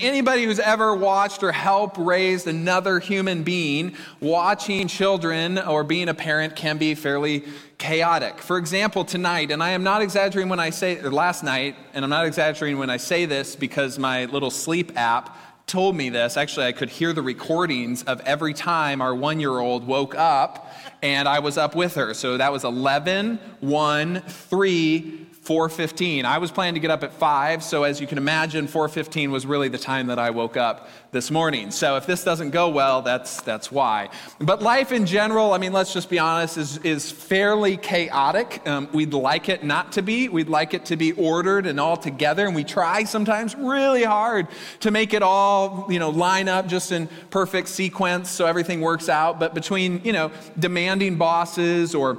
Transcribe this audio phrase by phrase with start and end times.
[0.00, 6.14] Anybody who's ever watched or helped raise another human being, watching children or being a
[6.14, 7.44] parent can be fairly
[7.78, 8.38] chaotic.
[8.38, 12.04] For example, tonight, and I am not exaggerating when I say, or last night, and
[12.04, 15.36] I'm not exaggerating when I say this because my little sleep app
[15.66, 16.36] told me this.
[16.36, 20.72] Actually, I could hear the recordings of every time our one year old woke up
[21.02, 22.14] and I was up with her.
[22.14, 26.24] So that was 11, 1, 3, 4:15.
[26.24, 29.46] I was planning to get up at 5, so as you can imagine, 4:15 was
[29.46, 31.70] really the time that I woke up this morning.
[31.70, 34.08] So if this doesn't go well, that's that's why.
[34.40, 38.60] But life in general, I mean, let's just be honest, is is fairly chaotic.
[38.66, 40.28] Um, we'd like it not to be.
[40.28, 44.48] We'd like it to be ordered and all together, and we try sometimes really hard
[44.80, 49.08] to make it all, you know, line up just in perfect sequence so everything works
[49.08, 49.38] out.
[49.38, 52.18] But between, you know, demanding bosses or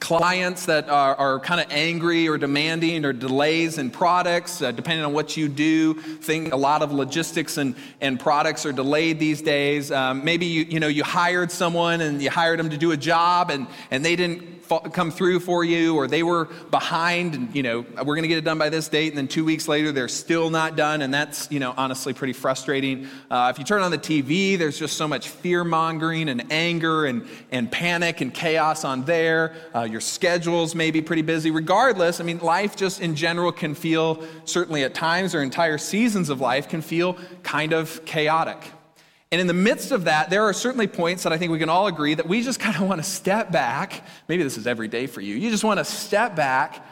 [0.00, 5.04] clients that are, are kind of angry or demanding or delays in products, uh, depending
[5.04, 5.94] on what you do.
[5.94, 9.90] Think a lot of logistics and, and products are delayed these days.
[9.90, 12.96] Um, maybe you, you know you hired someone and you hired them to do a
[12.96, 14.55] job and, and they didn't
[14.92, 18.38] come through for you or they were behind and you know we're going to get
[18.38, 21.12] it done by this date and then two weeks later they're still not done and
[21.12, 23.06] that's you know honestly pretty frustrating.
[23.30, 27.06] Uh, if you turn on the tv there's just so much fear mongering and anger
[27.06, 29.54] and, and panic and chaos on there.
[29.74, 31.50] Uh, your schedules may be pretty busy.
[31.50, 36.28] Regardless i mean life just in general can feel certainly at times or entire seasons
[36.28, 38.72] of life can feel kind of chaotic
[39.36, 41.68] and in the midst of that, there are certainly points that I think we can
[41.68, 44.02] all agree that we just kind of want to step back.
[44.28, 45.34] Maybe this is every day for you.
[45.34, 46.82] You just want to step back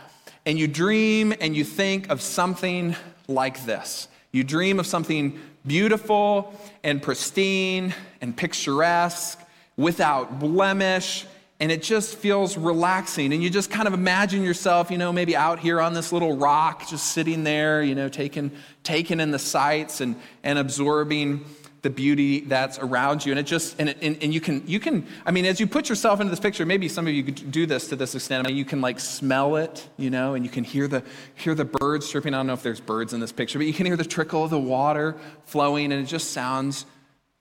[0.45, 2.97] and you dream and you think of something
[3.29, 4.09] like this.
[4.31, 9.41] You dream of something beautiful and pristine and picturesque,
[9.79, 11.25] without blemish,
[11.61, 13.33] and it just feels relaxing.
[13.33, 16.37] And you just kind of imagine yourself, you know, maybe out here on this little
[16.37, 18.51] rock, just sitting there, you know, taking,
[18.83, 21.43] taking in the sights and, and absorbing
[21.85, 23.31] the beauty that's around you.
[23.31, 25.67] And it just and, it, and, and, you can you can i mean as you
[25.67, 28.45] put yourself into this picture maybe some of you could do this to this extent.
[28.45, 31.55] I mean, you can like smell it you know and you can hear the hear
[31.55, 32.35] the birds chirping.
[32.35, 34.45] I don't know if there's birds in this picture but you can hear the trickle
[34.45, 36.87] of the water flowing and it just sounds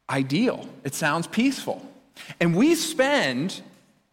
[0.10, 0.68] ideal.
[0.84, 1.82] It sounds peaceful.
[2.40, 3.62] And we spend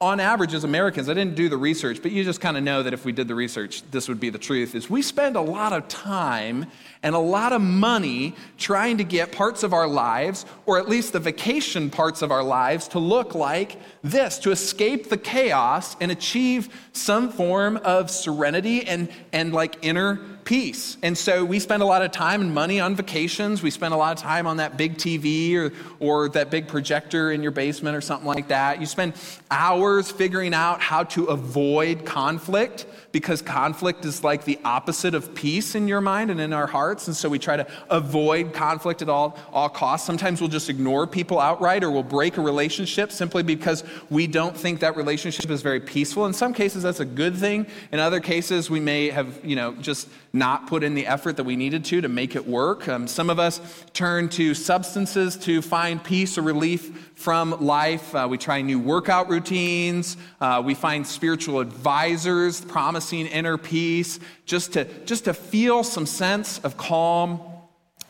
[0.03, 2.83] on average as Americans, I didn't do the research, but you just kind of know
[2.83, 5.43] that if we did the research, this would be the truth, is we spend a
[5.43, 6.65] lot of time
[7.03, 11.13] and a lot of money trying to get parts of our lives, or at least
[11.13, 16.11] the vacation parts of our lives, to look like this, to escape the chaos and
[16.11, 20.19] achieve some form of serenity and, and like inner
[20.51, 20.97] peace.
[21.01, 23.63] And so we spend a lot of time and money on vacations.
[23.63, 27.31] We spend a lot of time on that big TV or, or that big projector
[27.31, 28.81] in your basement or something like that.
[28.81, 29.13] You spend
[29.49, 35.75] hours figuring out how to avoid conflict because conflict is like the opposite of peace
[35.75, 37.07] in your mind and in our hearts.
[37.07, 40.07] And so we try to avoid conflict at all, all costs.
[40.07, 44.57] Sometimes we'll just ignore people outright or we'll break a relationship simply because we don't
[44.57, 46.27] think that relationship is very peaceful.
[46.27, 47.67] In some cases, that's a good thing.
[47.93, 51.45] In other cases, we may have, you know, just not put in the effort that
[51.45, 52.89] we needed to to make it work.
[52.89, 53.61] Um, some of us
[53.93, 58.15] turn to substances to find peace or relief from life.
[58.15, 60.17] Uh, we try new workout routines.
[60.41, 66.59] Uh, we find spiritual advisors promising inner peace just to, just to feel some sense
[66.61, 67.43] of calm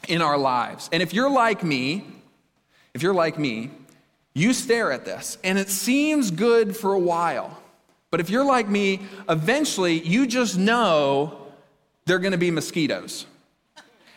[0.06, 0.88] in our lives.
[0.92, 2.04] And if you're like me,
[2.94, 3.70] if you're like me,
[4.32, 7.60] you stare at this and it seems good for a while.
[8.12, 11.48] But if you're like me, eventually you just know
[12.06, 13.26] they're going to be mosquitoes.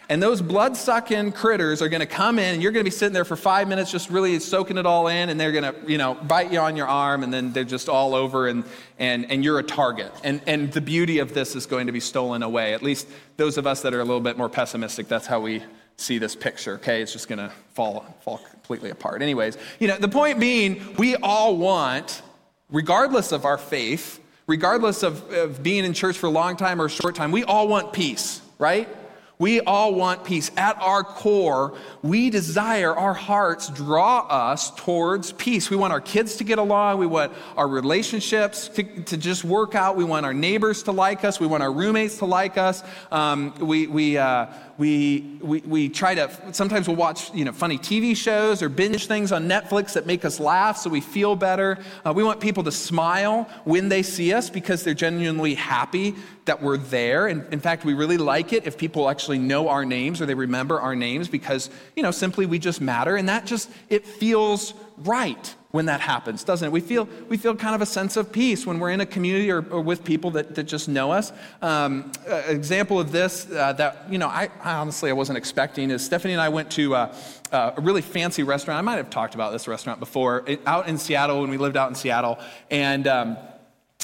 [0.09, 2.95] And those blood sucking critters are going to come in, and you're going to be
[2.95, 5.75] sitting there for five minutes just really soaking it all in, and they're going to,
[5.89, 8.65] you know, bite you on your arm, and then they're just all over, and,
[8.99, 10.11] and, and you're a target.
[10.23, 12.73] And, and the beauty of this is going to be stolen away.
[12.73, 15.63] At least those of us that are a little bit more pessimistic, that's how we
[15.95, 17.01] see this picture, okay?
[17.01, 19.21] It's just going to fall, fall completely apart.
[19.21, 22.21] Anyways, you know, the point being, we all want,
[22.69, 26.85] regardless of our faith, regardless of, of being in church for a long time or
[26.85, 28.89] a short time, we all want peace, right?
[29.39, 30.51] We all want peace.
[30.57, 35.69] At our core, we desire, our hearts draw us towards peace.
[35.69, 36.99] We want our kids to get along.
[36.99, 39.95] We want our relationships to, to just work out.
[39.95, 41.39] We want our neighbors to like us.
[41.39, 42.83] We want our roommates to like us.
[43.11, 44.47] Um, we, we, uh,
[44.77, 49.07] we, we, we try to, sometimes we'll watch, you know, funny TV shows or binge
[49.07, 51.77] things on Netflix that make us laugh so we feel better.
[52.05, 56.15] Uh, we want people to smile when they see us because they're genuinely happy
[56.45, 57.27] that we're there.
[57.27, 60.33] And in fact, we really like it if people actually know our names or they
[60.33, 63.15] remember our names because, you know, simply we just matter.
[63.15, 65.55] And that just, it feels right.
[65.73, 66.71] When that happens, doesn't it?
[66.71, 69.49] We feel, we feel kind of a sense of peace when we're in a community
[69.49, 71.31] or, or with people that, that just know us.
[71.63, 75.89] Um, an example of this uh, that, you know, I, I, honestly I wasn't expecting
[75.89, 77.15] is Stephanie and I went to uh,
[77.51, 78.77] uh, a really fancy restaurant.
[78.77, 81.75] I might have talked about this restaurant before, it, out in Seattle when we lived
[81.75, 82.37] out in Seattle.
[82.69, 83.37] And um,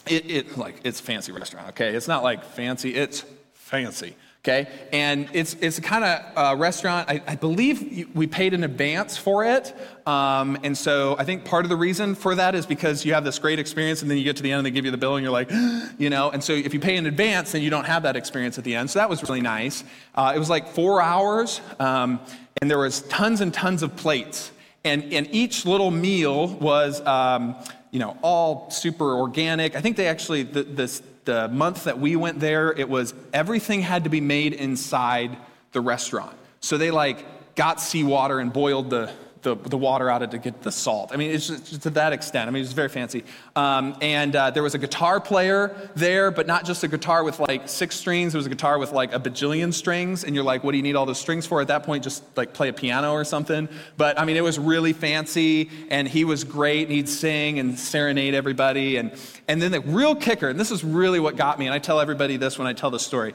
[0.07, 1.94] it, it, like, it's fancy restaurant, okay?
[1.94, 4.16] It's not like fancy, it's fancy
[4.49, 4.69] okay?
[4.91, 9.17] And it's, it's a kind of uh, restaurant, I, I, believe we paid in advance
[9.17, 9.75] for it.
[10.05, 13.23] Um, and so I think part of the reason for that is because you have
[13.23, 14.97] this great experience and then you get to the end and they give you the
[14.97, 15.51] bill and you're like,
[15.97, 18.57] you know, and so if you pay in advance, then you don't have that experience
[18.57, 18.89] at the end.
[18.89, 19.83] So that was really nice.
[20.15, 22.19] Uh, it was like four hours um,
[22.61, 24.51] and there was tons and tons of plates.
[24.85, 27.55] And, and each little meal was, um,
[27.91, 29.75] you know, all super organic.
[29.75, 33.81] I think they actually, the, this, the month that we went there, it was everything
[33.81, 35.38] had to be made inside
[35.71, 36.38] the restaurant.
[36.59, 40.38] So they like got seawater and boiled the, the, the water out of it to
[40.38, 41.12] get the salt.
[41.13, 42.47] I mean, it's just, to that extent.
[42.47, 43.24] I mean, it's very fancy.
[43.56, 47.39] Um, and uh, there was a guitar player there, but not just a guitar with
[47.39, 48.33] like six strings.
[48.33, 50.24] There was a guitar with like a bajillion strings.
[50.24, 51.62] And you're like, what do you need all those strings for?
[51.62, 53.69] At that point, just like play a piano or something.
[53.97, 56.83] But I mean, it was really fancy, and he was great.
[56.83, 58.97] And he'd sing and serenade everybody.
[58.97, 59.13] And,
[59.47, 62.00] and then the real kicker, and this is really what got me, and I tell
[62.00, 63.33] everybody this when I tell the story,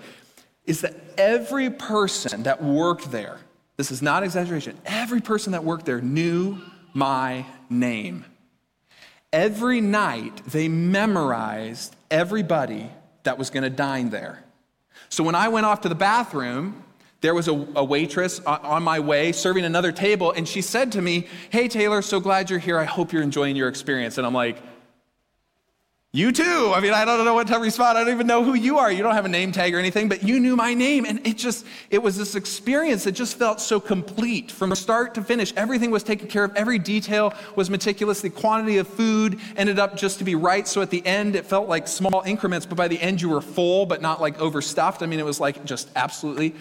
[0.67, 3.39] is that every person that worked there,
[3.77, 4.79] this is not exaggeration.
[4.85, 6.59] Every person that worked there knew
[6.93, 8.25] my name.
[9.33, 12.89] Every night, they memorized everybody
[13.25, 14.45] that was going to dine there.
[15.09, 16.85] So when I went off to the bathroom,
[17.21, 21.03] there was a, a, waitress on my way serving another table, and she said to
[21.03, 22.79] me, Hey, Taylor, so glad you're here.
[22.79, 24.19] I hope you're enjoying your experience.
[24.19, 24.59] And I'm like,
[26.15, 26.73] you too.
[26.73, 27.99] I mean, I don't know what to respond.
[27.99, 28.91] I don't even know who you are.
[28.91, 31.05] You don't have a name tag or anything, but you knew my name.
[31.05, 35.25] And it just, it was this experience that just felt so complete from start to
[35.25, 35.53] finish.
[35.57, 36.55] Everything was taken care of.
[36.55, 38.21] Every detail was meticulous.
[38.21, 40.69] The quantity of food ended up just to be right.
[40.69, 43.41] So at the end, it felt like small increments, but by the end, you were
[43.41, 45.03] full, but not like overstuffed.
[45.03, 46.55] I mean, it was like just absolutely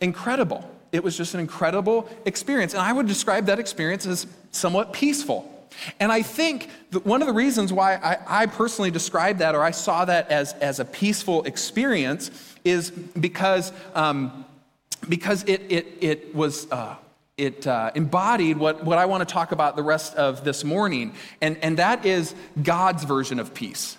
[0.00, 0.70] incredible.
[0.92, 2.74] It was just an incredible experience.
[2.74, 5.59] And I would describe that experience as somewhat peaceful.
[5.98, 9.62] And I think that one of the reasons why I, I, personally describe that or
[9.62, 12.30] I saw that as, as a peaceful experience
[12.64, 14.44] is because, um,
[15.08, 16.70] because it, it, it was.
[16.70, 16.96] Uh,
[17.36, 21.14] it uh, embodied what, what I want to talk about the rest of this morning,
[21.40, 23.96] and, and that is God's version of peace.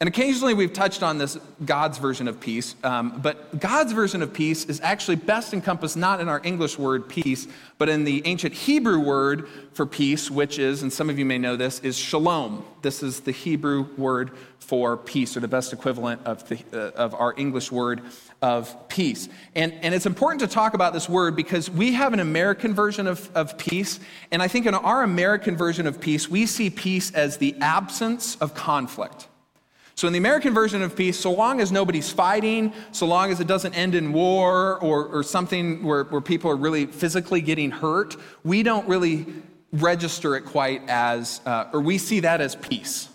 [0.00, 4.32] And occasionally we've touched on this God's version of peace, um, but God's version of
[4.32, 7.48] peace is actually best encompassed not in our English word peace,
[7.78, 11.36] but in the ancient Hebrew word for peace, which is, and some of you may
[11.36, 12.64] know this, is shalom.
[12.80, 14.30] This is the Hebrew word
[14.60, 18.02] for peace, or the best equivalent of, the, uh, of our English word
[18.40, 19.28] of peace.
[19.56, 23.08] And, and it's important to talk about this word because we have an American version
[23.08, 23.98] of, of peace,
[24.30, 28.36] and I think in our American version of peace, we see peace as the absence
[28.36, 29.26] of conflict.
[29.98, 33.40] So, in the American version of peace, so long as nobody's fighting, so long as
[33.40, 37.72] it doesn't end in war or, or something where, where people are really physically getting
[37.72, 38.14] hurt,
[38.44, 39.26] we don't really
[39.72, 43.08] register it quite as, uh, or we see that as peace.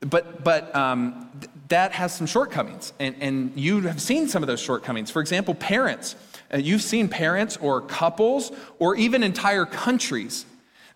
[0.00, 4.48] But, but um, th- that has some shortcomings, and, and you have seen some of
[4.48, 5.10] those shortcomings.
[5.10, 6.14] For example, parents.
[6.52, 10.44] Uh, you've seen parents or couples or even entire countries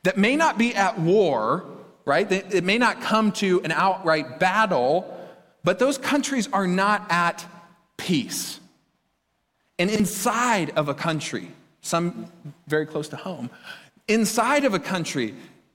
[0.02, 1.64] that may not be at war
[2.04, 2.30] right?
[2.30, 5.18] It may not come to an outright battle,
[5.64, 7.46] but those countries are not at
[7.96, 8.60] peace.
[9.78, 11.48] And inside of a country,
[11.80, 12.26] some
[12.66, 13.50] very close to home,
[14.08, 15.34] inside of a country,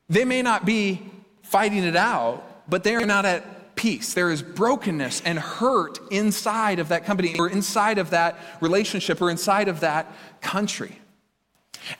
[0.09, 1.01] they may not be
[1.43, 4.13] fighting it out, but they are not at peace.
[4.13, 9.29] There is brokenness and hurt inside of that company or inside of that relationship or
[9.29, 10.99] inside of that country.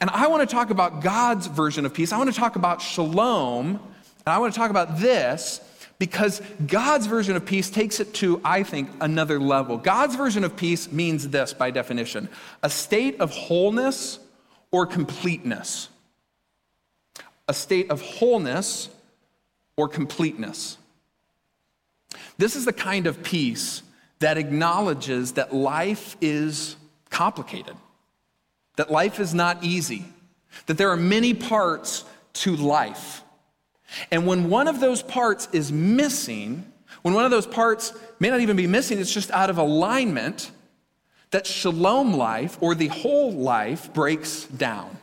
[0.02, 2.12] And I want to talk about God's version of peace.
[2.12, 3.80] I want to talk about shalom
[4.28, 5.62] and I want to talk about this
[6.00, 9.78] because God's version of peace takes it to, I think, another level.
[9.78, 12.28] God's version of peace means this by definition
[12.62, 14.20] a state of wholeness
[14.70, 15.88] or completeness.
[17.48, 18.90] A state of wholeness
[19.78, 20.78] or completeness.
[22.38, 23.82] This is the kind of peace
[24.20, 26.76] that acknowledges that life is
[27.10, 27.78] complicated,
[28.76, 30.04] that life is not easy,
[30.66, 32.04] that there are many parts
[32.34, 33.24] to life.
[34.12, 38.42] And when one of those parts is missing, when one of those parts may not
[38.42, 40.52] even be missing, it's just out of alignment,
[41.32, 44.98] that shalom life or the whole life breaks down.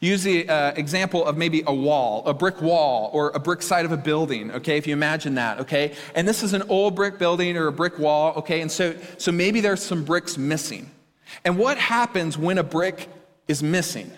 [0.00, 3.84] Use the uh, example of maybe a wall, a brick wall, or a brick side
[3.84, 5.94] of a building, okay, if you imagine that, okay?
[6.14, 8.62] And this is an old brick building or a brick wall, okay?
[8.62, 10.90] And so, so maybe there's some bricks missing.
[11.44, 13.08] And what happens when a brick
[13.46, 14.10] is missing?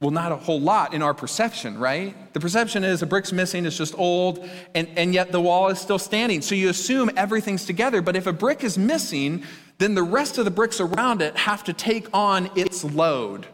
[0.00, 2.32] Well, not a whole lot in our perception, right?
[2.34, 5.80] The perception is a brick's missing, it's just old, and, and yet the wall is
[5.80, 6.42] still standing.
[6.42, 8.02] So you assume everything's together.
[8.02, 9.44] But if a brick is missing,
[9.78, 13.46] then the rest of the bricks around it have to take on its load,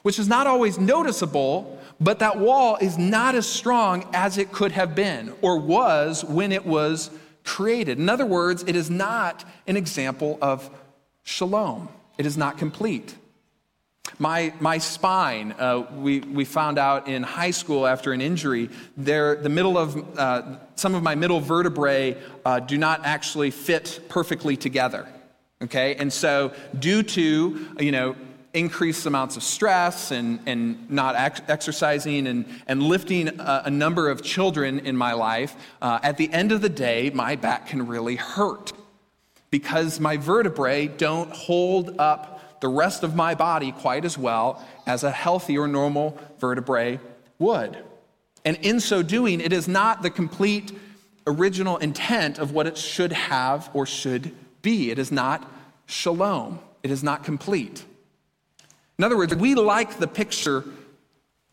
[0.00, 4.72] which is not always noticeable, but that wall is not as strong as it could
[4.72, 7.10] have been or was when it was
[7.44, 7.98] created.
[7.98, 10.70] In other words, it is not an example of
[11.24, 13.16] shalom, it is not complete.
[14.18, 19.36] My, my spine, uh, we, we found out in high school after an injury, there,
[19.36, 24.58] the middle of, uh, some of my middle vertebrae uh, do not actually fit perfectly
[24.58, 25.08] together.
[25.62, 25.94] Okay?
[25.94, 28.16] And so, due to, you know,
[28.52, 34.10] increased amounts of stress and, and not ex- exercising and, and lifting a, a, number
[34.10, 37.86] of children in my life, uh, at the end of the day, my back can
[37.86, 38.72] really hurt
[39.50, 45.02] because my vertebrae don't hold up the rest of my body quite as well as
[45.02, 47.00] a healthy or normal vertebrae
[47.38, 47.76] would.
[48.44, 50.72] And in so doing, it is not the complete
[51.26, 54.90] original intent of what it should have or should be.
[54.90, 55.50] It is not
[55.86, 57.84] shalom, it is not complete.
[58.98, 60.64] In other words, we like the picture,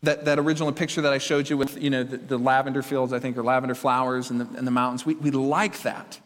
[0.02, 3.12] that, that original picture that I showed you with you know, the, the lavender fields,
[3.12, 5.06] I think, or lavender flowers and the, and the mountains.
[5.06, 6.20] We, we like that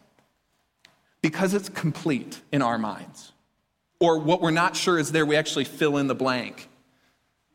[1.21, 3.32] because it's complete in our minds
[4.03, 6.67] or what we're not sure is there, we actually fill in the blank.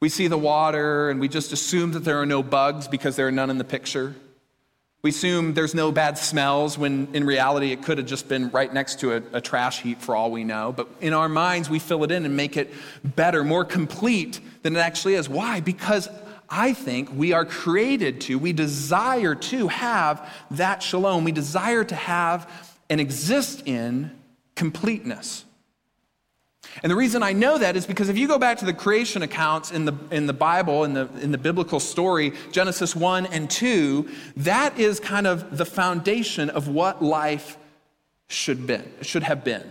[0.01, 3.27] We see the water and we just assume that there are no bugs because there
[3.27, 4.15] are none in the picture.
[5.03, 8.73] We assume there's no bad smells when in reality it could have just been right
[8.73, 10.73] next to a, a, trash heap for all we know.
[10.73, 12.73] But in our minds, we fill it in and make it
[13.05, 15.29] better, more complete than it actually is.
[15.29, 15.61] Why?
[15.61, 16.09] Because
[16.49, 21.25] I think we are created to, we desire to have that shalom.
[21.25, 22.51] We desire to have
[22.89, 24.13] and exist in
[24.55, 25.45] completeness.
[26.83, 29.23] And the reason I know that is because if you go back to the creation
[29.23, 33.51] accounts in the, in the Bible, in the, in the biblical story, Genesis 1 and
[33.51, 34.09] 2,
[34.39, 37.57] that is kind of the foundation of what life
[38.29, 39.69] should, been, should have been.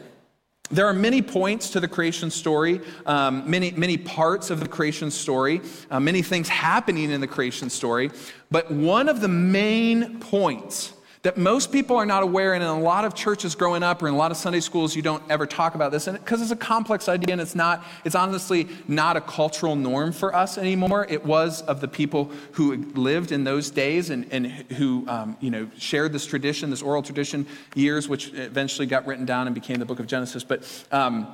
[0.69, 5.11] There are many points to the creation story, um, many, many parts of the creation
[5.11, 8.11] story, uh, many things happening in the creation story,
[8.51, 10.91] but one of the main points
[11.27, 14.07] that most people are not aware, and in a lot of churches growing up or
[14.07, 16.55] in a lot of Sunday schools, you don't ever talk about this, because it's a
[16.55, 21.05] complex idea and it's not, it's honestly not a cultural norm for us anymore.
[21.09, 25.51] It was of the people who lived in those days and, and who, um, you
[25.51, 29.79] know, shared this tradition, this oral tradition, years, which eventually got written down and became
[29.79, 30.45] the book of Genesis.
[30.45, 31.27] But um,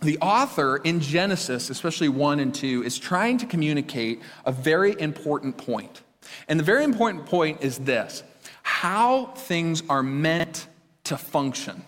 [0.00, 5.56] the author in Genesis, especially 1 and 2, is trying to communicate a very important
[5.56, 6.02] point.
[6.48, 8.24] And the very important point is this
[8.68, 10.68] how things are meant
[11.02, 11.82] to function,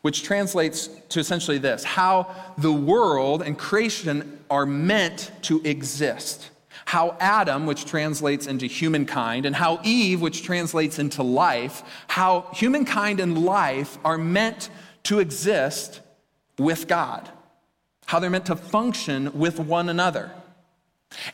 [0.00, 6.48] which translates to essentially this how the world and creation are meant to exist.
[6.84, 13.18] How Adam, which translates into humankind, and how Eve, which translates into life, how humankind
[13.18, 14.70] and life are meant
[15.04, 16.00] to exist
[16.56, 17.28] with God,
[18.06, 20.30] how they're meant to function with one another.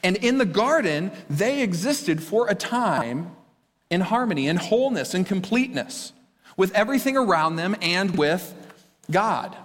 [0.02, 3.32] And in the garden, they existed for a time
[3.90, 6.12] in harmony, in wholeness, in completeness,
[6.56, 8.54] with everything around them and with
[9.10, 9.56] God.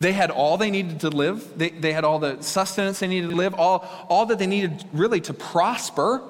[0.00, 1.58] They had all they needed to live.
[1.58, 4.84] They, they had all the sustenance they needed to live, all, all that they needed
[4.92, 6.22] really to prosper.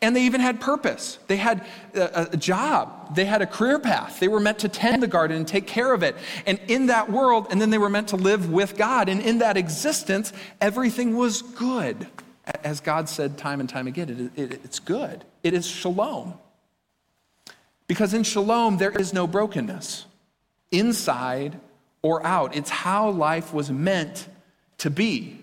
[0.00, 1.18] And they even had purpose.
[1.26, 3.16] They had a, a, job.
[3.16, 4.20] They had a career path.
[4.20, 6.14] They were meant to tend the garden and take care of it.
[6.46, 9.08] And in that world, and then they were meant to live with God.
[9.08, 12.06] And in that existence, everything was good.
[12.62, 15.24] As God said time and time again, it, it, it's good.
[15.42, 16.34] It is shalom.
[17.92, 20.06] Because in shalom, there is no brokenness,
[20.70, 21.60] inside
[22.00, 22.56] or out.
[22.56, 24.28] It's how life was meant
[24.78, 25.41] to be.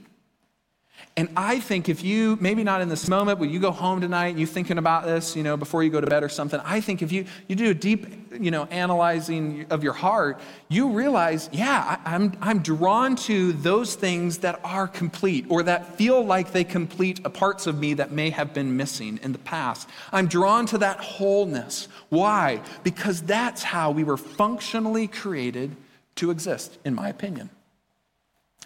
[1.20, 4.28] And I think if you, maybe not in this moment, but you go home tonight
[4.28, 6.80] and you're thinking about this, you know, before you go to bed or something, I
[6.80, 11.50] think if you, you do a deep, you know, analyzing of your heart, you realize,
[11.52, 16.54] yeah, I, I'm, I'm drawn to those things that are complete or that feel like
[16.54, 19.90] they complete parts of me that may have been missing in the past.
[20.14, 21.90] I'm drawn to that wholeness.
[22.08, 22.62] Why?
[22.86, 25.76] Because that's how we were functionally created
[26.16, 27.50] to exist, in my opinion.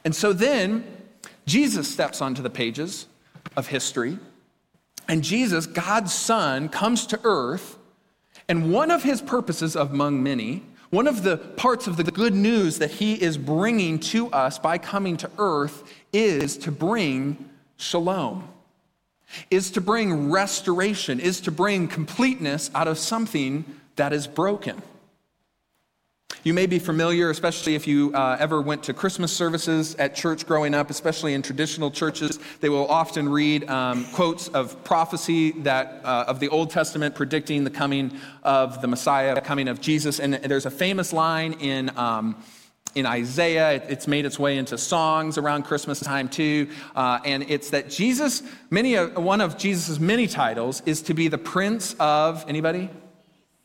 [0.05, 0.83] And so then,
[1.45, 3.07] Jesus steps onto the pages
[3.55, 4.17] of history,
[5.07, 7.77] and Jesus, God's Son, comes to earth,
[8.47, 12.77] and one of his purposes, among many, one of the parts of the good news
[12.77, 18.47] that he is bringing to us by coming to earth is to bring shalom,
[19.49, 24.81] is to bring restoration, is to bring completeness out of something that is broken.
[26.45, 30.45] You may be familiar, especially if you uh, ever went to Christmas services at church
[30.45, 32.37] growing up, especially in traditional churches.
[32.59, 37.63] They will often read um, quotes of prophecy that uh, of the Old Testament predicting
[37.63, 40.19] the coming of the Messiah, the coming of Jesus.
[40.19, 41.97] And there's a famous line in.
[41.97, 42.35] Um,
[42.95, 43.81] in Isaiah.
[43.89, 46.69] It's made its way into songs around Christmas time too.
[46.95, 51.39] Uh, and it's that Jesus, many one of Jesus' many titles is to be the
[51.39, 52.91] Prince of anybody?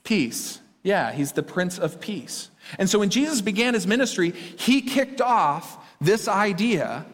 [0.02, 0.61] Peace.
[0.82, 2.49] Yeah, he's the Prince of Peace.
[2.76, 7.06] And so when Jesus began his ministry, he kicked off this idea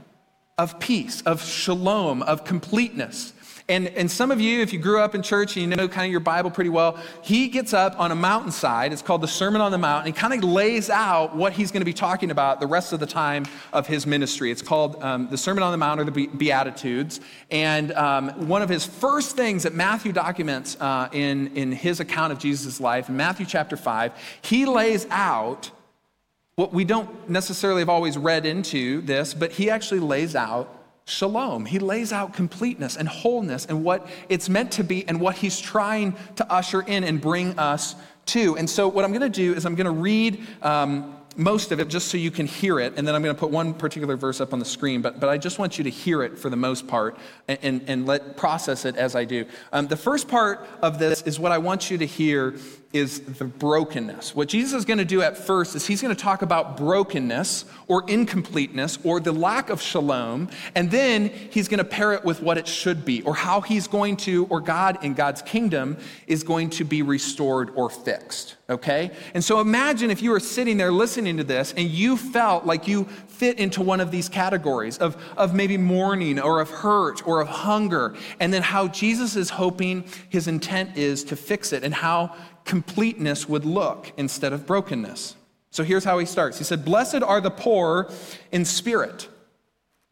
[0.56, 3.33] of peace, of shalom, of completeness.
[3.66, 6.04] And, and some of you, if you grew up in church and you know kind
[6.04, 8.92] of your Bible pretty well, he gets up on a mountainside.
[8.92, 10.04] It's called the Sermon on the Mount.
[10.04, 12.92] And he kind of lays out what he's going to be talking about the rest
[12.92, 14.50] of the time of his ministry.
[14.50, 17.22] It's called um, the Sermon on the Mount or the Beatitudes.
[17.50, 22.34] And um, one of his first things that Matthew documents uh, in, in his account
[22.34, 25.70] of Jesus' life, in Matthew chapter 5, he lays out
[26.56, 31.66] what we don't necessarily have always read into this, but he actually lays out shalom.
[31.66, 35.60] He lays out completeness and wholeness and what it's meant to be and what he's
[35.60, 37.94] trying to usher in and bring us
[38.26, 38.56] to.
[38.56, 41.80] And so, what I'm going to do is I'm going to read um, most of
[41.80, 44.16] it just so you can hear it, and then I'm going to put one particular
[44.16, 46.48] verse up on the screen, but, but I just want you to hear it for
[46.48, 47.18] the most part
[47.48, 49.44] and, and, and let process it as I do.
[49.72, 52.54] Um, the first part of this is what I want you to hear
[52.94, 54.36] is the brokenness.
[54.36, 57.64] What Jesus is going to do at first is he's going to talk about brokenness
[57.88, 62.40] or incompleteness or the lack of shalom, and then he's going to pair it with
[62.40, 65.96] what it should be or how he's going to, or God in God's kingdom
[66.28, 68.54] is going to be restored or fixed.
[68.70, 69.10] Okay?
[69.34, 72.88] And so imagine if you were sitting there listening to this and you felt like
[72.88, 77.40] you fit into one of these categories of, of maybe mourning or of hurt or
[77.40, 81.92] of hunger, and then how Jesus is hoping his intent is to fix it and
[81.92, 82.34] how
[82.64, 85.36] completeness would look instead of brokenness.
[85.70, 86.58] So here's how he starts.
[86.58, 88.10] He said, Blessed are the poor
[88.52, 89.28] in spirit.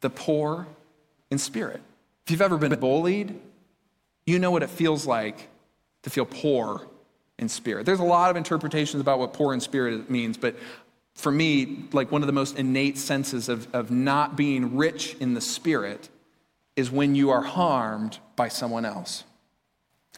[0.01, 0.67] The poor
[1.31, 1.81] in spirit.
[2.25, 3.39] If you've ever been bullied,
[4.27, 5.49] you know what it feels like
[6.03, 6.87] to feel poor
[7.39, 7.87] in spirit.
[7.87, 10.57] There's a lot of interpretations about what poor in spirit means, but
[11.15, 15.35] for me, like one of the most innate senses of, of not being rich in
[15.35, 16.09] the spirit
[16.77, 19.25] is when you are harmed by someone else.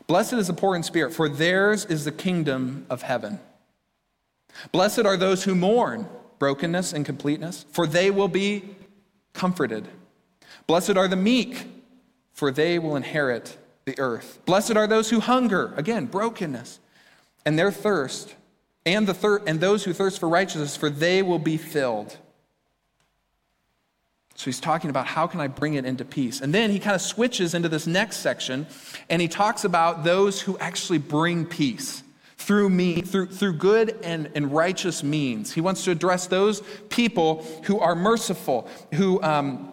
[0.07, 3.41] Blessed is the poor in spirit, for theirs is the kingdom of heaven.
[4.73, 8.77] Blessed are those who mourn brokenness and completeness, for they will be
[9.33, 9.89] comforted.
[10.67, 11.67] Blessed are the meek,
[12.33, 14.41] for they will inherit the earth.
[14.45, 16.81] Blessed are those who hunger, again, brokenness,
[17.47, 18.35] and their thirst,
[18.87, 22.19] and the thir- and those who thirst for righteousness, for they will be filled.
[24.37, 26.41] So he's talking about how can I bring it into peace.
[26.41, 28.67] And then he kind of switches into this next section
[29.09, 32.03] and he talks about those who actually bring peace
[32.37, 35.53] through me through, through good and, and righteous means.
[35.53, 39.73] He wants to address those people who are merciful, who um,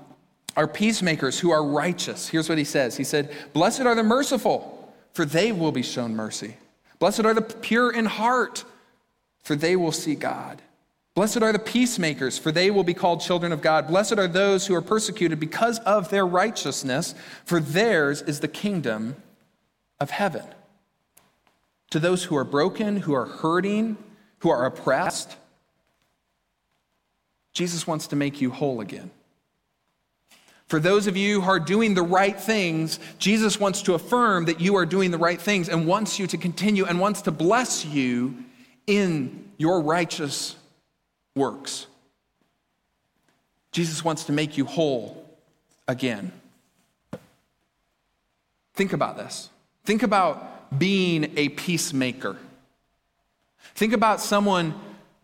[0.55, 2.27] are peacemakers, who are righteous.
[2.27, 2.95] Here's what he says.
[2.95, 6.55] He said, Blessed are the merciful, for they will be shown mercy.
[6.99, 8.63] Blessed are the pure in heart,
[9.43, 10.61] for they will see God.
[11.13, 13.87] Blessed are the peacemakers, for they will be called children of God.
[13.87, 19.17] Blessed are those who are persecuted because of their righteousness, for theirs is the kingdom
[19.99, 20.45] of heaven.
[21.89, 23.97] To those who are broken, who are hurting,
[24.39, 25.35] who are oppressed,
[27.53, 29.11] Jesus wants to make you whole again.
[30.67, 34.61] For those of you who are doing the right things, Jesus wants to affirm that
[34.61, 37.83] you are doing the right things and wants you to continue and wants to bless
[37.83, 38.45] you
[38.87, 40.55] in your righteous
[41.35, 41.87] works.
[43.71, 45.25] Jesus wants to make you whole
[45.87, 46.31] again.
[48.73, 49.49] Think about this.
[49.85, 52.37] Think about being a peacemaker.
[53.75, 54.73] Think about someone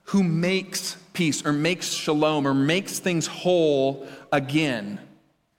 [0.04, 5.00] who makes peace or makes shalom or makes things whole again.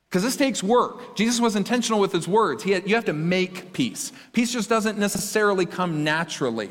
[0.08, 1.16] Because this takes work.
[1.16, 2.62] Jesus was intentional with his words.
[2.62, 4.10] Had, you have to make peace.
[4.32, 6.70] Peace just doesn't necessarily come naturally.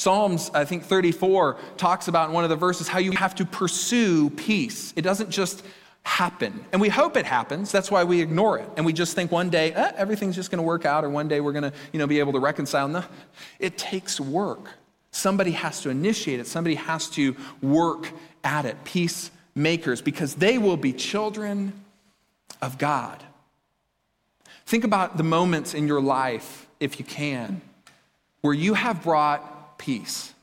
[0.00, 3.44] Psalms, I think 34, talks about in one of the verses how you have to
[3.44, 4.94] pursue peace.
[4.96, 5.62] It doesn't just
[6.04, 6.64] happen.
[6.72, 7.70] And we hope it happens.
[7.70, 8.66] That's why we ignore it.
[8.78, 11.28] And we just think one day, eh, everything's just going to work out, or one
[11.28, 12.88] day we're going to you know, be able to reconcile.
[12.88, 13.04] No,
[13.58, 14.70] it takes work.
[15.10, 18.10] Somebody has to initiate it, somebody has to work
[18.42, 18.82] at it.
[18.84, 21.74] Peacemakers, because they will be children
[22.62, 23.22] of God.
[24.64, 27.60] Think about the moments in your life, if you can,
[28.40, 30.34] where you have brought peace,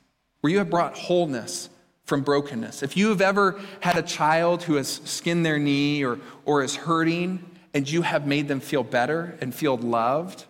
[0.42, 1.70] where you have brought wholeness
[2.04, 2.82] from brokenness.
[2.82, 6.76] If you have ever had a child who has skinned their knee or, or is
[6.76, 10.46] hurting, and you have made them feel better and feel loved,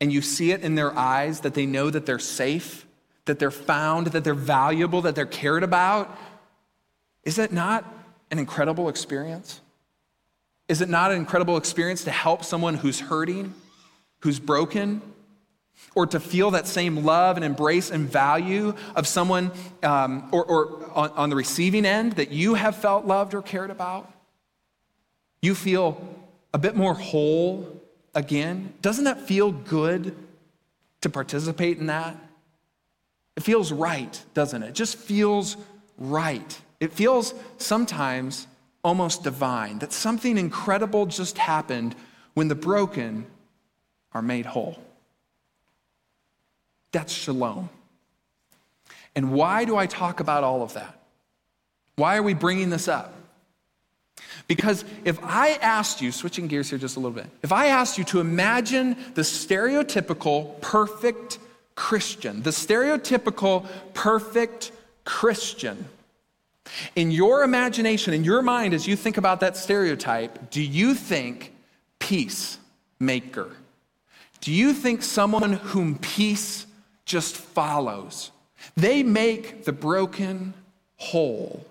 [0.00, 2.86] and you see it in their eyes that they know that they're safe,
[3.24, 6.16] that they're found, that they're valuable, that they're cared about,
[7.24, 7.84] is that not
[8.30, 9.60] an incredible experience?
[10.68, 13.54] Is it not an incredible experience to help someone who's hurting,
[14.20, 15.02] who's broken,
[15.94, 19.50] or to feel that same love and embrace and value of someone,
[19.82, 23.70] um, or, or on, on the receiving end, that you have felt loved or cared
[23.70, 24.12] about?
[25.42, 26.00] You feel
[26.52, 27.80] a bit more whole
[28.14, 28.72] again?
[28.82, 30.14] Doesn't that feel good
[31.00, 32.16] to participate in that?
[33.36, 34.70] It feels right, doesn't it?
[34.70, 35.56] It just feels
[35.96, 36.60] right.
[36.80, 38.46] It feels sometimes
[38.82, 41.94] almost divine that something incredible just happened
[42.34, 43.26] when the broken
[44.12, 44.78] are made whole.
[46.92, 47.68] That's shalom.
[49.14, 50.98] And why do I talk about all of that?
[51.96, 53.14] Why are we bringing this up?
[54.46, 57.98] Because if I asked you, switching gears here just a little bit, if I asked
[57.98, 61.38] you to imagine the stereotypical perfect
[61.74, 64.72] Christian, the stereotypical perfect
[65.04, 65.86] Christian,
[66.94, 71.52] in your imagination, in your mind, as you think about that stereotype, do you think
[71.98, 73.50] peacemaker?
[74.40, 76.66] Do you think someone whom peace
[77.08, 78.30] just follows?
[78.76, 80.54] They make the broken
[80.96, 81.66] whole.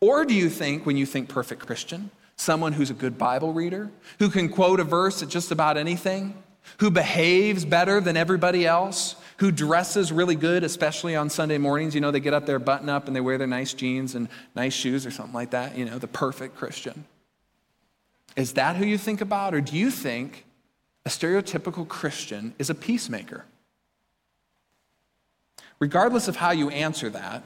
[0.00, 3.90] Or do you think, when you think perfect Christian, someone who's a good Bible reader,
[4.18, 6.34] who can quote a verse at just about anything,
[6.78, 11.94] who behaves better than everybody else, who dresses really good, especially on Sunday mornings.
[11.94, 14.28] You know, they get up there, button up, and they wear their nice jeans and
[14.54, 15.76] nice shoes or something like that.
[15.76, 17.04] You know, the perfect Christian.
[18.36, 19.54] Is that who you think about?
[19.54, 20.44] Or do you think
[21.04, 23.44] a stereotypical Christian is a peacemaker?
[25.78, 27.42] Regardless of how you answer that,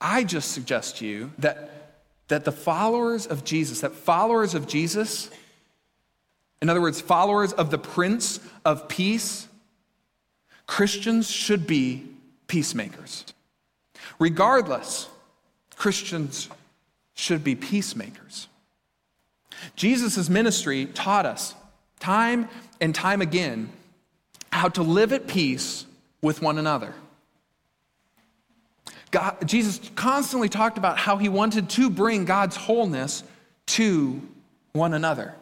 [0.00, 1.70] I just suggest to you that,
[2.28, 5.30] that the followers of Jesus, that followers of Jesus,
[6.60, 9.48] in other words, followers of the Prince of Peace,
[10.66, 12.06] Christians should be
[12.46, 13.24] peacemakers.
[14.18, 15.08] Regardless,
[15.76, 16.48] Christians
[17.14, 18.48] should be peacemakers.
[19.74, 21.54] Jesus' ministry taught us
[21.98, 22.48] time
[22.80, 23.70] and time again
[24.52, 25.86] how to live at peace
[26.22, 26.94] with one another.
[29.10, 33.22] God, Jesus constantly talked about how he wanted to bring God's wholeness
[33.66, 34.20] to
[34.72, 35.34] one another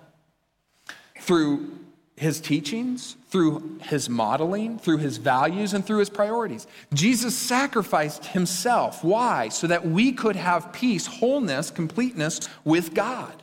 [1.21, 1.79] through
[2.17, 6.67] his teachings, through his modeling, through his values, and through his priorities.
[6.93, 9.03] Jesus sacrificed himself.
[9.03, 9.49] Why?
[9.49, 13.43] So that we could have peace, wholeness, completeness with God.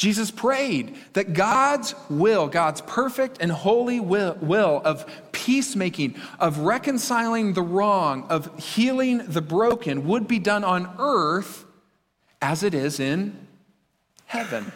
[0.00, 7.52] Jesus prayed that God's will, God's perfect and holy will, will, of peacemaking, of reconciling
[7.52, 11.66] the wrong, of healing the broken would be done on earth
[12.40, 13.46] as it is in
[14.24, 14.72] heaven.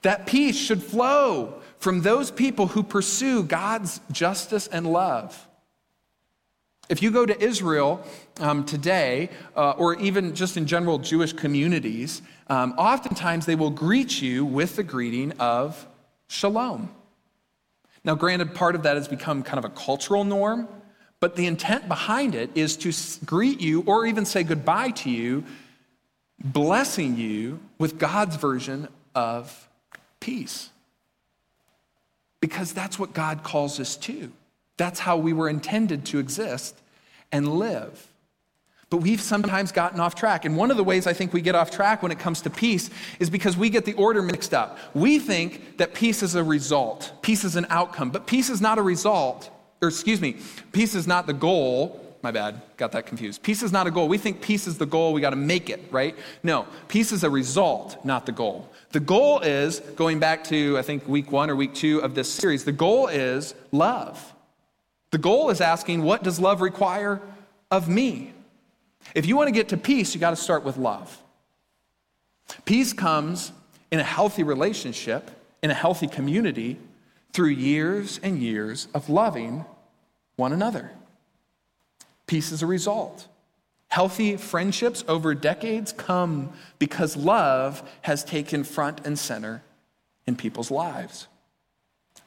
[0.00, 5.46] That peace should flow from those people who pursue God's justice and love.
[6.88, 8.02] If you go to Israel
[8.40, 14.20] um, today, uh, or even just in general Jewish communities, um, oftentimes they will greet
[14.20, 15.86] you with the greeting of
[16.28, 16.90] shalom.
[18.04, 20.68] Now, granted, part of that has become kind of a cultural norm,
[21.20, 22.92] but the intent behind it is to
[23.26, 25.44] greet you or even say goodbye to you,
[26.42, 29.68] blessing you with God's version of
[30.20, 30.70] peace.
[32.40, 34.32] Because that's what God calls us to.
[34.76, 36.80] That's how we were intended to exist
[37.32, 38.06] and live.
[38.90, 40.44] But we've sometimes gotten off track.
[40.46, 42.50] And one of the ways I think we get off track when it comes to
[42.50, 42.88] peace
[43.20, 44.78] is because we get the order mixed up.
[44.94, 48.78] We think that peace is a result, peace is an outcome, but peace is not
[48.78, 49.50] a result.
[49.82, 50.36] Or, excuse me,
[50.72, 52.04] peace is not the goal.
[52.20, 53.44] My bad, got that confused.
[53.44, 54.08] Peace is not a goal.
[54.08, 56.16] We think peace is the goal, we got to make it, right?
[56.42, 58.68] No, peace is a result, not the goal.
[58.90, 62.28] The goal is, going back to, I think, week one or week two of this
[62.28, 64.34] series, the goal is love.
[65.12, 67.20] The goal is asking, what does love require
[67.70, 68.32] of me?
[69.14, 71.22] If you want to get to peace, you got to start with love.
[72.64, 73.52] Peace comes
[73.90, 75.30] in a healthy relationship,
[75.62, 76.78] in a healthy community,
[77.32, 79.64] through years and years of loving
[80.36, 80.90] one another.
[82.26, 83.26] Peace is a result.
[83.88, 89.62] Healthy friendships over decades come because love has taken front and center
[90.26, 91.26] in people's lives.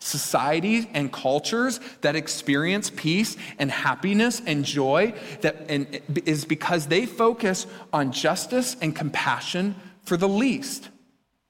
[0.03, 7.05] Societies and cultures that experience peace and happiness and joy that and is because they
[7.05, 10.89] focus on justice and compassion for the least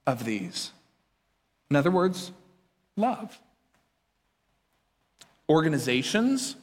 [0.06, 0.70] of these.
[1.70, 2.30] In other words,
[2.96, 3.38] love.
[5.48, 6.56] Organizations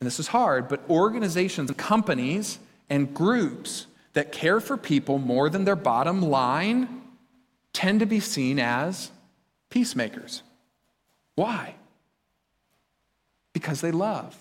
[0.00, 2.58] and this is hard, but organizations, and companies,
[2.90, 7.02] and groups that care for people more than their bottom line
[7.72, 9.10] tend to be seen as
[9.70, 10.42] peacemakers.
[11.36, 11.74] Why?
[13.52, 14.36] Because they love,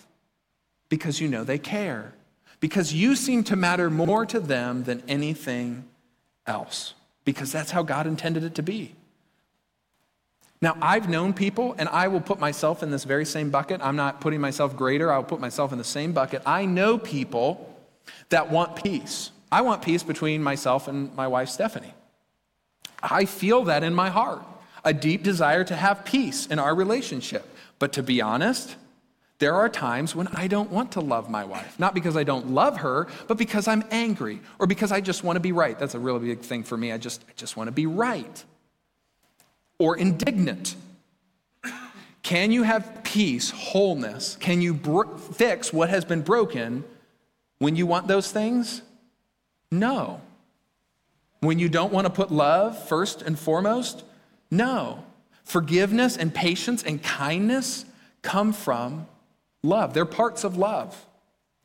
[0.89, 2.13] because you know they care,
[2.60, 5.86] because you seem to matter more to them than anything
[6.47, 8.95] else, because that's how God intended it to be.
[10.62, 13.81] Now, I've known people, and I will put myself in this very same bucket.
[13.84, 16.41] I'm not putting myself greater, I'll put myself in the same bucket.
[16.45, 17.77] I know people
[18.29, 19.31] that want peace.
[19.51, 21.93] I want peace between myself and my wife, Stephanie.
[23.03, 24.41] I feel that in my heart,
[24.85, 27.45] a deep desire to have peace in our relationship.
[27.79, 28.75] But to be honest,
[29.39, 31.77] there are times when I don't want to love my wife.
[31.77, 35.35] Not because I don't love her, but because I'm angry or because I just want
[35.35, 35.77] to be right.
[35.77, 36.93] That's a really big thing for me.
[36.93, 38.43] I just, I just want to be right.
[39.77, 40.75] Or indignant.
[42.23, 44.37] Can you have peace, wholeness?
[44.39, 46.83] Can you br- fix what has been broken
[47.59, 48.81] when you want those things?
[49.69, 50.21] No.
[51.41, 54.03] When you don't want to put love first and foremost?
[54.55, 55.03] No.
[55.43, 57.85] Forgiveness and patience and kindness
[58.21, 59.07] come from
[59.63, 59.93] love.
[59.93, 61.05] They're parts of love.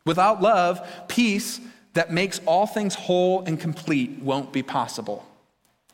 [0.05, 1.61] Without love, peace
[1.95, 5.27] that makes all things whole and complete won't be possible.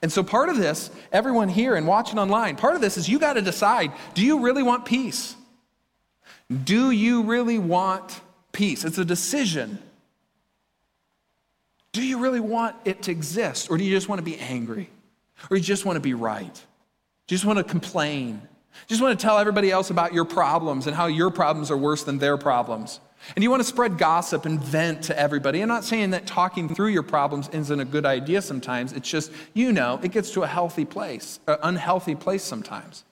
[0.03, 3.19] And so, part of this, everyone here and watching online, part of this is you
[3.19, 5.35] got to decide do you really want peace?
[6.65, 8.21] Do you really want
[8.53, 8.85] peace?
[8.85, 9.79] It's a decision.
[11.93, 13.71] Do you really want it to exist?
[13.71, 14.91] Or do you just want to be angry?
[15.51, 16.66] Or you just want to be right?
[17.27, 18.41] Just want to complain?
[18.87, 22.05] Just want to tell everybody else about your problems and how your problems are worse
[22.05, 23.01] than their problems?
[23.35, 25.61] And you want to spread gossip and vent to everybody.
[25.61, 28.93] I'm not saying that talking through your problems isn't a good idea sometimes.
[28.93, 33.05] It's just, you know, it gets to a healthy place, an unhealthy place sometimes.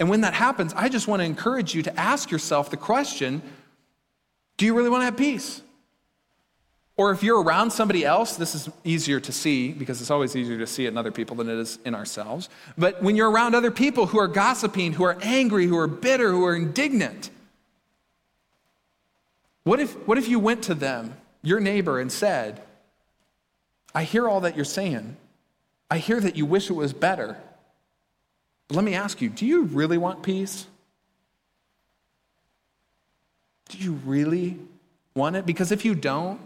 [0.00, 3.42] And when that happens, I just want to encourage you to ask yourself the question
[4.56, 5.62] do you really want to have peace?
[6.96, 10.58] Or if you're around somebody else, this is easier to see because it's always easier
[10.58, 12.48] to see it in other people than it is in ourselves.
[12.78, 16.30] But when you're around other people who are gossiping, who are angry, who are bitter,
[16.30, 17.30] who are indignant,
[19.64, 22.62] what if, what if you went to them, your neighbor, and said,
[23.94, 25.16] I hear all that you're saying.
[25.90, 27.36] I hear that you wish it was better.
[28.68, 30.66] But let me ask you do you really want peace?
[33.68, 34.58] Do you really
[35.14, 35.46] want it?
[35.46, 36.40] Because if you don't,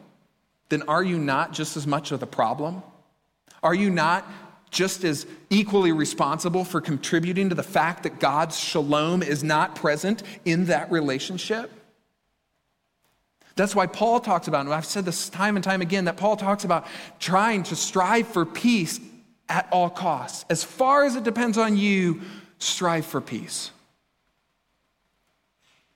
[0.69, 2.83] then are you not just as much of the problem?
[3.63, 4.27] Are you not
[4.71, 10.23] just as equally responsible for contributing to the fact that God's shalom is not present
[10.45, 11.71] in that relationship?
[13.57, 16.37] That's why Paul talks about, and I've said this time and time again, that Paul
[16.37, 16.87] talks about
[17.19, 19.01] trying to strive for peace
[19.49, 20.45] at all costs.
[20.49, 22.21] As far as it depends on you,
[22.59, 23.73] strive for peace.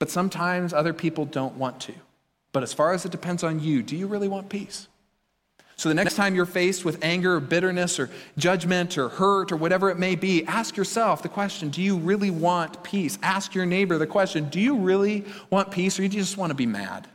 [0.00, 1.94] But sometimes other people don't want to.
[2.52, 4.88] But as far as it depends on you, do you really want peace?
[5.76, 9.56] So the next time you're faced with anger or bitterness or judgment or hurt or
[9.56, 13.18] whatever it may be, ask yourself the question Do you really want peace?
[13.22, 16.50] Ask your neighbor the question Do you really want peace or do you just want
[16.50, 17.08] to be mad?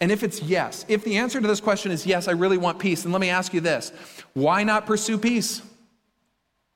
[0.00, 2.78] And if it's yes, if the answer to this question is yes, I really want
[2.78, 3.90] peace, then let me ask you this
[4.34, 5.62] why not pursue peace?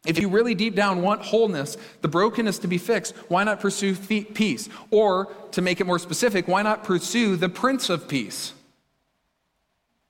[0.05, 3.95] If you really deep down want wholeness, the brokenness to be fixed, why not pursue
[3.95, 4.69] peace?
[4.91, 8.53] Or, to make it more specific, why not pursue the Prince of Peace?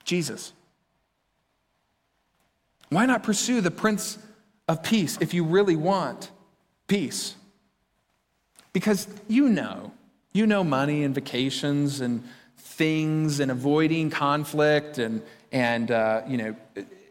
[0.04, 0.52] Jesus.
[2.88, 4.18] Why not pursue the Prince
[4.66, 6.30] of Peace if you really want
[6.86, 7.34] peace?
[8.72, 9.92] Because you know,
[10.32, 12.24] you know money and vacations and
[12.56, 16.56] things and avoiding conflict and, and uh, you know,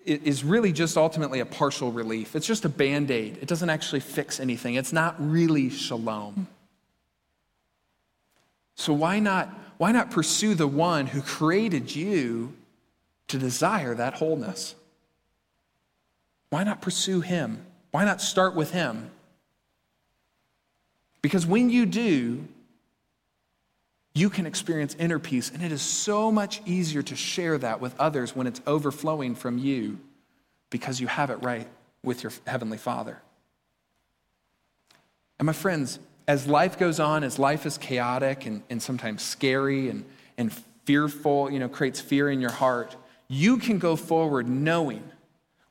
[0.05, 2.35] is really just ultimately a partial relief.
[2.35, 3.37] It's just a band aid.
[3.41, 4.75] It doesn't actually fix anything.
[4.75, 6.47] It's not really shalom.
[8.75, 12.53] So why not, why not pursue the one who created you
[13.27, 14.75] to desire that wholeness?
[16.49, 17.65] Why not pursue him?
[17.91, 19.11] Why not start with him?
[21.21, 22.47] Because when you do,
[24.13, 25.49] you can experience inner peace.
[25.49, 29.57] And it is so much easier to share that with others when it's overflowing from
[29.57, 29.99] you
[30.69, 31.67] because you have it right
[32.03, 33.21] with your Heavenly Father.
[35.39, 39.89] And my friends, as life goes on, as life is chaotic and, and sometimes scary
[39.89, 40.05] and,
[40.37, 40.51] and
[40.85, 42.95] fearful, you know, creates fear in your heart,
[43.27, 45.03] you can go forward knowing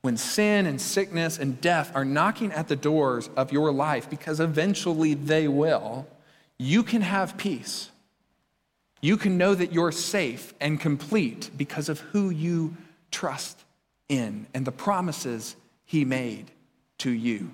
[0.03, 4.41] when sin and sickness and death are knocking at the doors of your life, because
[4.41, 6.07] eventually they will,
[6.59, 7.90] you can have peace
[9.01, 12.77] you can know that you're safe and complete because of who you
[13.11, 13.59] trust
[14.09, 16.51] in and the promises He made
[16.99, 17.51] to you.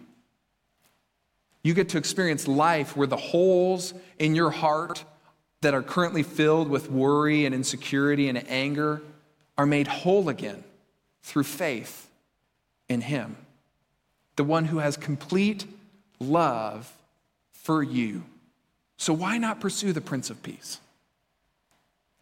[1.63, 5.05] You get to experience life where the holes in your heart
[5.63, 9.03] that are currently filled with worry and insecurity and anger
[9.59, 10.63] are made whole again
[11.23, 12.09] through faith
[12.89, 13.37] in Him,
[14.37, 15.67] the one who has complete
[16.21, 16.93] love
[17.53, 18.23] for you.
[18.97, 20.79] So why not pursue the Prince of Peace?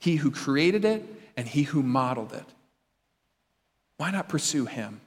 [0.05, 1.03] He who created it
[1.35, 2.45] and he who modeled it.
[3.97, 5.01] Why not pursue him?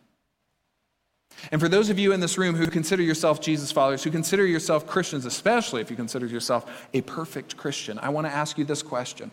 [1.52, 4.44] And for those of you in this room who consider yourself Jesus followers, who consider
[4.44, 8.66] yourself Christians, especially if you consider yourself a perfect Christian, I want to ask you
[8.66, 9.30] this question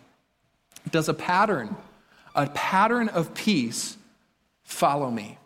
[0.91, 1.75] Does a pattern,
[2.35, 3.97] a pattern of peace,
[4.65, 5.39] follow me?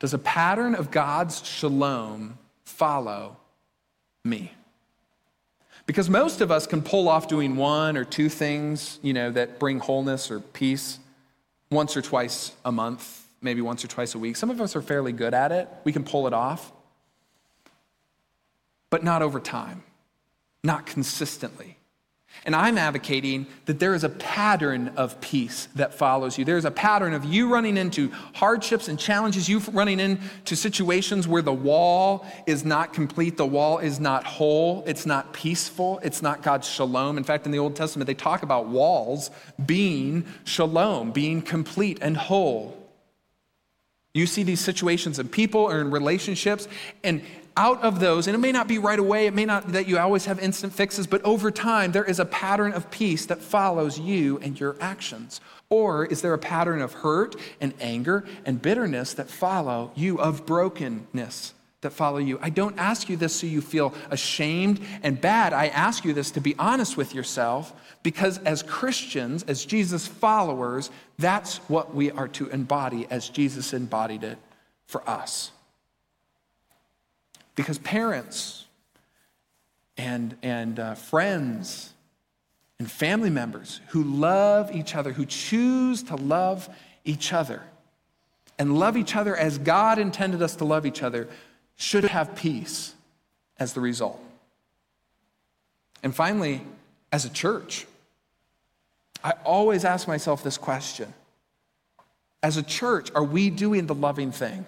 [0.00, 3.36] Does a pattern of God's shalom follow
[4.24, 4.50] me?
[5.86, 9.58] Because most of us can pull off doing one or two things, you know, that
[9.58, 10.98] bring wholeness or peace
[11.70, 14.36] once or twice a month, maybe once or twice a week.
[14.36, 15.68] Some of us are fairly good at it.
[15.84, 16.72] We can pull it off.
[18.88, 19.82] But not over time,
[20.62, 21.76] not consistently.
[22.46, 26.44] And I'm advocating that there is a pattern of peace that follows you.
[26.44, 31.40] There's a pattern of you running into hardships and challenges, you running into situations where
[31.40, 36.42] the wall is not complete, the wall is not whole, it's not peaceful, it's not
[36.42, 37.16] God's shalom.
[37.16, 39.30] In fact, in the Old Testament, they talk about walls
[39.64, 42.76] being shalom, being complete and whole.
[44.12, 46.68] You see these situations in people or in relationships,
[47.02, 47.22] and
[47.56, 49.98] out of those, and it may not be right away, it may not that you
[49.98, 53.98] always have instant fixes, but over time, there is a pattern of peace that follows
[53.98, 55.40] you and your actions.
[55.70, 60.46] Or is there a pattern of hurt and anger and bitterness that follow you, of
[60.46, 62.38] brokenness that follow you?
[62.42, 65.52] I don't ask you this so you feel ashamed and bad.
[65.52, 70.90] I ask you this to be honest with yourself because as Christians, as Jesus followers,
[71.18, 74.38] that's what we are to embody as Jesus embodied it
[74.86, 75.50] for us.
[77.54, 78.66] Because parents
[79.96, 81.92] and, and uh, friends
[82.78, 86.68] and family members who love each other, who choose to love
[87.04, 87.62] each other,
[88.58, 91.28] and love each other as God intended us to love each other,
[91.76, 92.94] should have peace
[93.58, 94.20] as the result.
[96.02, 96.62] And finally,
[97.10, 97.86] as a church,
[99.22, 101.12] I always ask myself this question
[102.42, 104.66] As a church, are we doing the loving thing?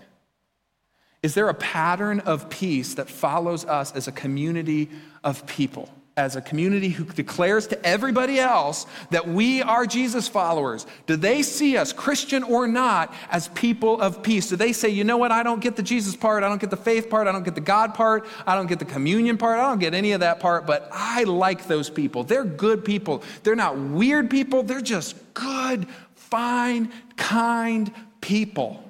[1.26, 4.88] Is there a pattern of peace that follows us as a community
[5.24, 5.88] of people?
[6.16, 10.86] As a community who declares to everybody else that we are Jesus followers?
[11.08, 14.50] Do they see us, Christian or not, as people of peace?
[14.50, 16.70] Do they say, you know what, I don't get the Jesus part, I don't get
[16.70, 19.58] the faith part, I don't get the God part, I don't get the communion part,
[19.58, 22.22] I don't get any of that part, but I like those people.
[22.22, 23.24] They're good people.
[23.42, 28.85] They're not weird people, they're just good, fine, kind people.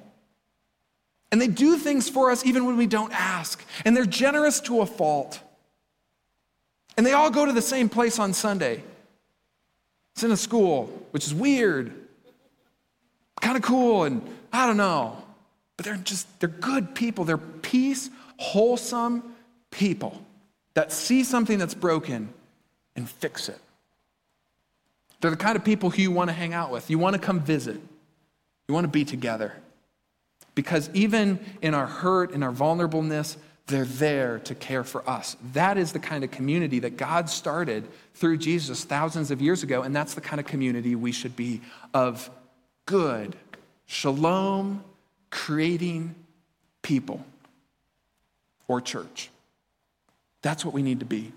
[1.37, 3.63] And they do things for us even when we don't ask.
[3.85, 5.39] And they're generous to a fault.
[6.97, 8.81] And they all go to the same place on Sunday.
[10.15, 11.93] It's in a school, which is weird,
[13.39, 15.21] kind of cool, and I don't know.
[15.75, 17.23] But they're just, they're good people.
[17.23, 19.21] They're peace, wholesome
[19.69, 20.19] people
[20.73, 22.29] that see something that's broken
[22.95, 23.59] and fix it.
[25.21, 26.89] They're the kind of people who you want to hang out with.
[26.89, 27.79] You want to come visit.
[28.67, 29.53] You want to be together.
[30.57, 35.37] Because even in our hurt, in our vulnerableness, they're there to care for us.
[35.53, 39.83] That is the kind of community that God started through Jesus thousands of years ago,
[39.83, 41.61] and that's the kind of community we should be
[41.93, 42.31] of
[42.87, 43.35] good,
[43.85, 44.83] shalom,
[45.29, 46.15] creating
[46.81, 47.23] people
[48.67, 49.29] or church.
[50.41, 51.33] That's what we need to be.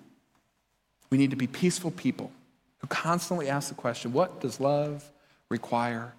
[1.10, 2.32] We need to be peaceful people
[2.78, 5.12] who constantly ask the question what does love
[5.50, 6.14] require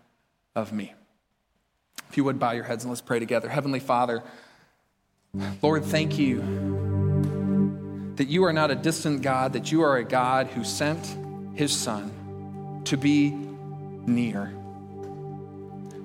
[0.56, 0.94] of me?
[2.12, 3.48] If you would bow your heads and let's pray together.
[3.48, 4.22] Heavenly Father,
[5.62, 6.42] Lord, thank you
[8.18, 11.16] that you are not a distant God, that you are a God who sent
[11.56, 14.48] his Son to be near,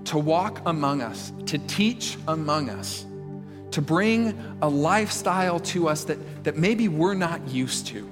[0.05, 3.05] to walk among us, to teach among us,
[3.73, 8.09] to bring a lifestyle to us that, that maybe we're not used to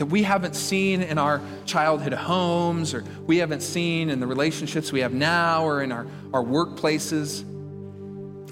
[0.00, 4.90] that we haven't seen in our childhood homes or we haven't seen in the relationships
[4.90, 7.44] we have now or in our, our workplaces.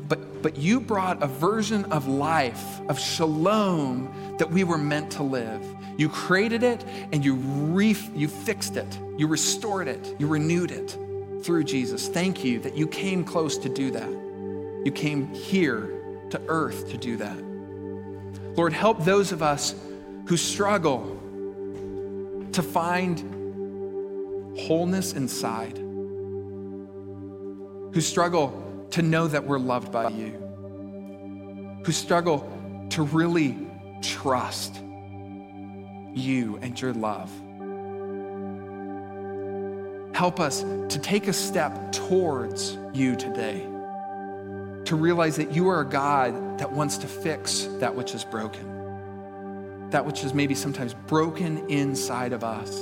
[0.06, 5.22] But, but you brought a version of life, of shalom, that we were meant to
[5.22, 5.64] live.
[5.96, 10.98] You created it and you, re, you fixed it, you restored it, you renewed it
[11.42, 12.08] through Jesus.
[12.08, 14.10] Thank you that you came close to do that.
[14.84, 15.88] You came here
[16.28, 17.38] to earth to do that.
[18.54, 19.74] Lord, help those of us
[20.26, 21.17] who struggle
[22.58, 23.20] to find
[24.58, 25.78] wholeness inside,
[27.94, 30.32] who struggle to know that we're loved by you,
[31.86, 32.50] who struggle
[32.90, 33.56] to really
[34.02, 34.74] trust
[36.14, 37.30] you and your love.
[40.16, 43.60] Help us to take a step towards you today
[44.84, 48.77] to realize that you are a God that wants to fix that which is broken,
[49.90, 52.80] that which is maybe sometimes broken inside of us,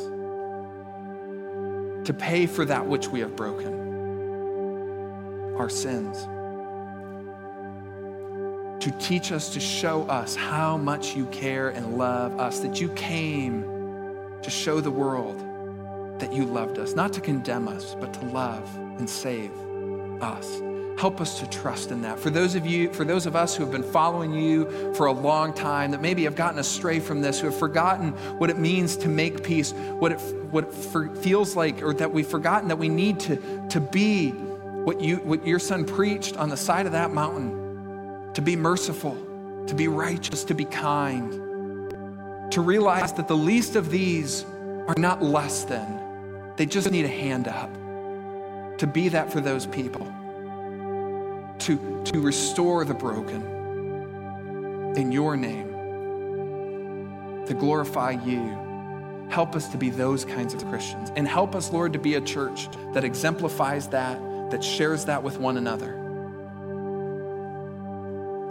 [2.06, 3.72] to pay for that which we have broken,
[5.56, 6.26] our sins,
[8.82, 12.88] to teach us, to show us how much you care and love us, that you
[12.90, 13.64] came
[14.42, 15.40] to show the world
[16.20, 19.50] that you loved us, not to condemn us, but to love and save
[20.20, 20.60] us.
[20.96, 22.18] Help us to trust in that.
[22.18, 25.12] For those of you, for those of us who have been following you for a
[25.12, 28.96] long time, that maybe have gotten astray from this, who have forgotten what it means
[28.98, 30.16] to make peace, what it,
[30.50, 33.36] what it for, feels like, or that we've forgotten that we need to,
[33.68, 38.40] to be what, you, what your son preached on the side of that mountain, to
[38.40, 39.18] be merciful,
[39.66, 41.32] to be righteous, to be kind,
[42.50, 44.46] to realize that the least of these
[44.88, 46.00] are not less than.
[46.56, 47.70] They just need a hand up
[48.78, 50.10] to be that for those people
[51.60, 53.42] to, to restore the broken
[54.96, 55.72] in your name,
[57.46, 58.64] to glorify you.
[59.28, 61.10] Help us to be those kinds of Christians.
[61.16, 65.38] And help us, Lord, to be a church that exemplifies that, that shares that with
[65.38, 66.02] one another.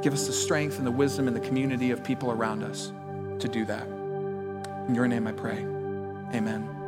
[0.01, 2.91] Give us the strength and the wisdom and the community of people around us
[3.39, 3.87] to do that.
[4.87, 5.65] In your name I pray.
[6.33, 6.84] Amen.